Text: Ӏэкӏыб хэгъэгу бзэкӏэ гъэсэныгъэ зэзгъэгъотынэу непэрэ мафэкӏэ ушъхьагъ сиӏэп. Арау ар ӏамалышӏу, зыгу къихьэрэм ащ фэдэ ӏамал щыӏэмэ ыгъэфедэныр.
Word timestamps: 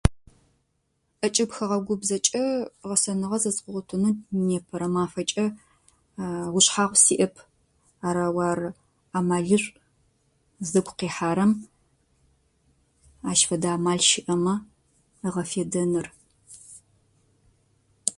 Ӏэкӏыб 1.19 1.49
хэгъэгу 1.55 1.95
бзэкӏэ 2.01 2.43
гъэсэныгъэ 2.87 3.37
зэзгъэгъотынэу 3.43 4.19
непэрэ 4.47 4.87
мафэкӏэ 4.93 5.45
ушъхьагъ 6.57 6.95
сиӏэп. 7.03 7.35
Арау 8.07 8.37
ар 8.49 8.59
ӏамалышӏу, 9.11 9.79
зыгу 10.69 10.93
къихьэрэм 10.99 11.51
ащ 13.29 13.39
фэдэ 13.47 13.69
ӏамал 13.71 14.01
щыӏэмэ 14.07 14.53
ыгъэфедэныр. 15.27 16.07